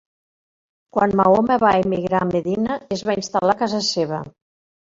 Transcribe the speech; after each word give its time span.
Quan 0.97 1.13
Mahoma 1.19 1.57
va 1.65 1.75
emigrar 1.83 2.21
a 2.23 2.31
Medina 2.31 2.79
es 2.97 3.07
va 3.11 3.17
instal·lar 3.23 3.55
a 3.59 3.61
casa 3.63 3.83
seva. 3.93 4.27